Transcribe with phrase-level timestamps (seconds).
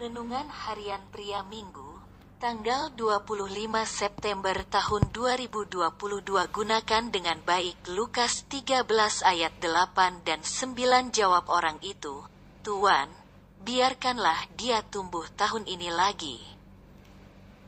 [0.00, 2.00] Renungan Harian Pria Minggu,
[2.40, 3.36] tanggal 25
[3.84, 5.76] September tahun 2022
[6.56, 8.88] gunakan dengan baik Lukas 13
[9.20, 12.24] ayat 8 dan 9 jawab orang itu,
[12.64, 13.12] Tuan,
[13.60, 16.40] biarkanlah dia tumbuh tahun ini lagi.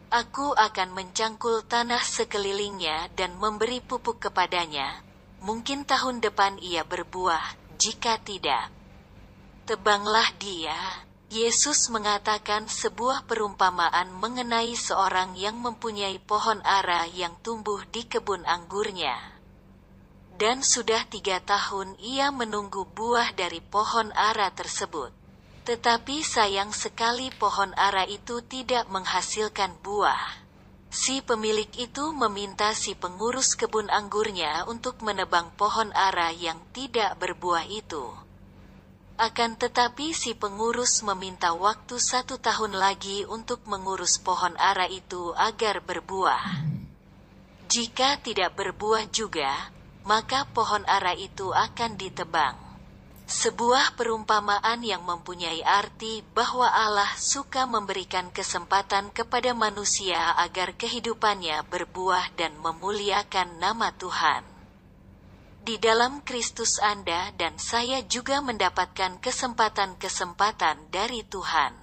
[0.09, 5.05] Aku akan mencangkul tanah sekelilingnya dan memberi pupuk kepadanya,
[5.45, 8.73] mungkin tahun depan ia berbuah, jika tidak.
[9.69, 11.12] Tebanglah dia.
[11.33, 19.17] Yesus mengatakan sebuah perumpamaan mengenai seorang yang mempunyai pohon ara yang tumbuh di kebun anggurnya.
[20.37, 25.09] Dan sudah tiga tahun ia menunggu buah dari pohon ara tersebut.
[25.65, 30.37] Tetapi sayang sekali pohon ara itu tidak menghasilkan buah.
[30.93, 37.65] Si pemilik itu meminta si pengurus kebun anggurnya untuk menebang pohon ara yang tidak berbuah
[37.73, 38.32] itu.
[39.23, 45.79] Akan tetapi si pengurus meminta waktu satu tahun lagi untuk mengurus pohon ara itu agar
[45.79, 46.43] berbuah.
[47.71, 49.71] Jika tidak berbuah juga,
[50.03, 52.59] maka pohon ara itu akan ditebang.
[53.31, 62.35] Sebuah perumpamaan yang mempunyai arti bahwa Allah suka memberikan kesempatan kepada manusia agar kehidupannya berbuah
[62.35, 64.52] dan memuliakan nama Tuhan.
[65.63, 71.79] Di dalam Kristus Anda dan saya juga mendapatkan kesempatan-kesempatan dari Tuhan.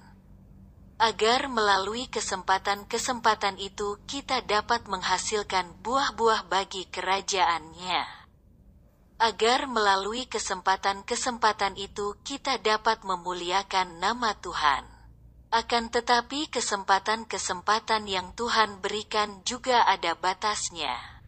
[1.00, 8.04] Agar melalui kesempatan-kesempatan itu kita dapat menghasilkan buah-buah bagi kerajaannya.
[9.16, 14.84] Agar melalui kesempatan-kesempatan itu kita dapat memuliakan nama Tuhan.
[15.48, 21.19] Akan tetapi kesempatan-kesempatan yang Tuhan berikan juga ada batasnya.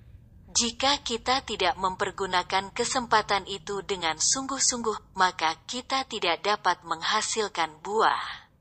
[0.52, 8.52] Jika kita tidak mempergunakan kesempatan itu dengan sungguh-sungguh, maka kita tidak dapat menghasilkan buah.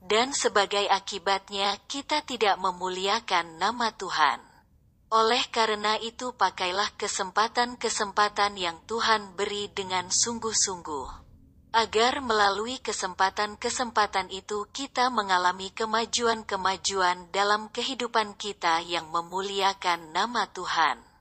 [0.00, 4.40] Dan sebagai akibatnya, kita tidak memuliakan nama Tuhan.
[5.12, 11.08] Oleh karena itu, pakailah kesempatan-kesempatan yang Tuhan beri dengan sungguh-sungguh,
[11.76, 21.11] agar melalui kesempatan-kesempatan itu kita mengalami kemajuan-kemajuan dalam kehidupan kita yang memuliakan nama Tuhan.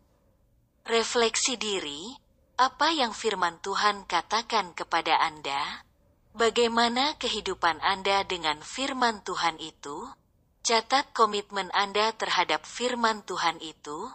[0.82, 2.10] Refleksi diri,
[2.58, 5.86] apa yang firman Tuhan katakan kepada Anda?
[6.34, 10.10] Bagaimana kehidupan Anda dengan firman Tuhan itu?
[10.66, 14.10] Catat komitmen Anda terhadap firman Tuhan itu.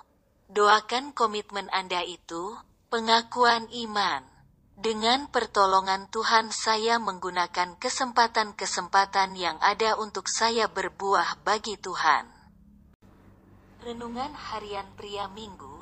[0.50, 2.59] Doakan komitmen Anda itu,
[2.91, 4.26] pengakuan iman.
[4.75, 12.26] Dengan pertolongan Tuhan saya menggunakan kesempatan-kesempatan yang ada untuk saya berbuah bagi Tuhan.
[13.87, 15.75] Renungan Harian Pria Minggu,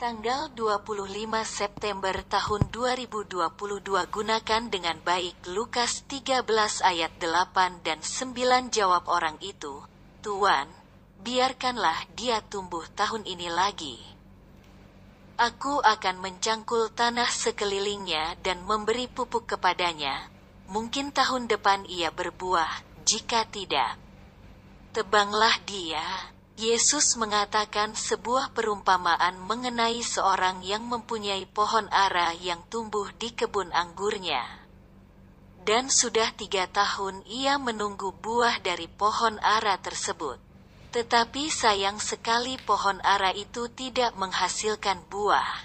[0.00, 1.04] tanggal 25
[1.44, 3.36] September tahun 2022
[4.08, 6.40] gunakan dengan baik Lukas 13
[6.80, 9.84] ayat 8 dan 9 jawab orang itu,
[10.24, 10.72] Tuan,
[11.20, 14.00] biarkanlah dia tumbuh tahun ini lagi.
[15.36, 20.32] Aku akan mencangkul tanah sekelilingnya dan memberi pupuk kepadanya.
[20.72, 24.00] Mungkin tahun depan ia berbuah, jika tidak.
[24.96, 26.32] Tebanglah dia.
[26.60, 34.44] Yesus mengatakan sebuah perumpamaan mengenai seorang yang mempunyai pohon ara yang tumbuh di kebun anggurnya.
[35.64, 40.36] Dan sudah tiga tahun ia menunggu buah dari pohon ara tersebut.
[40.92, 45.64] Tetapi sayang sekali pohon ara itu tidak menghasilkan buah.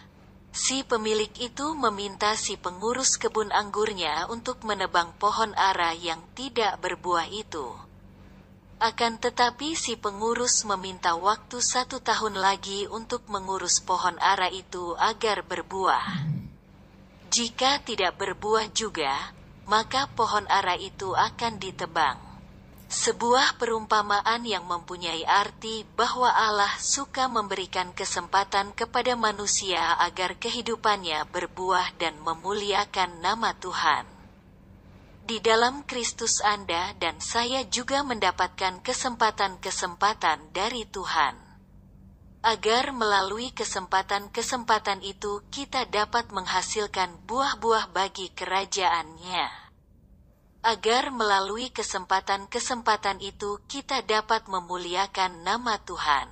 [0.56, 7.28] Si pemilik itu meminta si pengurus kebun anggurnya untuk menebang pohon ara yang tidak berbuah
[7.28, 7.85] itu.
[8.76, 15.48] Akan tetapi si pengurus meminta waktu satu tahun lagi untuk mengurus pohon ara itu agar
[15.48, 16.28] berbuah.
[17.32, 19.32] Jika tidak berbuah juga,
[19.68, 22.20] maka pohon ara itu akan ditebang.
[22.86, 31.98] Sebuah perumpamaan yang mempunyai arti bahwa Allah suka memberikan kesempatan kepada manusia agar kehidupannya berbuah
[31.98, 34.15] dan memuliakan nama Tuhan.
[35.26, 41.34] Di dalam Kristus Anda dan saya juga mendapatkan kesempatan-kesempatan dari Tuhan.
[42.46, 49.66] Agar melalui kesempatan-kesempatan itu kita dapat menghasilkan buah-buah bagi kerajaannya
[50.66, 56.26] agar melalui kesempatan-kesempatan itu kita dapat memuliakan nama Tuhan.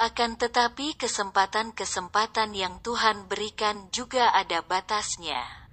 [0.00, 5.67] Akan tetapi kesempatan-kesempatan yang Tuhan berikan juga ada batasnya.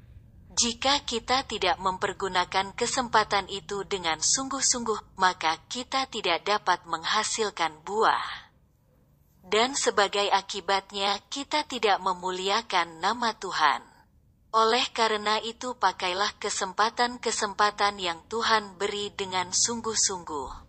[0.56, 8.24] Jika kita tidak mempergunakan kesempatan itu dengan sungguh-sungguh, maka kita tidak dapat menghasilkan buah.
[9.44, 13.84] Dan sebagai akibatnya, kita tidak memuliakan nama Tuhan.
[14.56, 20.64] Oleh karena itu pakailah kesempatan-kesempatan yang Tuhan beri dengan sungguh-sungguh.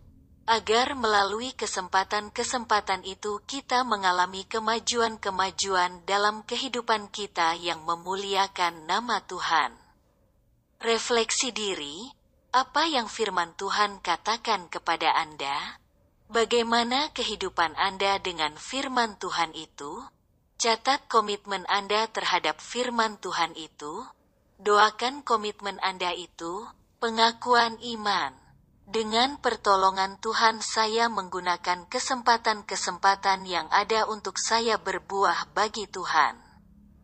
[0.47, 9.75] Agar melalui kesempatan-kesempatan itu kita mengalami kemajuan-kemajuan dalam kehidupan kita yang memuliakan nama Tuhan.
[10.79, 12.07] Refleksi diri,
[12.55, 15.83] apa yang firman Tuhan katakan kepada Anda?
[16.31, 19.99] Bagaimana kehidupan Anda dengan firman Tuhan itu?
[20.55, 24.07] Catat komitmen Anda terhadap firman Tuhan itu.
[24.63, 26.63] Doakan komitmen Anda itu,
[27.03, 28.46] pengakuan iman.
[28.87, 36.46] Dengan pertolongan Tuhan saya menggunakan kesempatan-kesempatan yang ada untuk saya berbuah bagi Tuhan.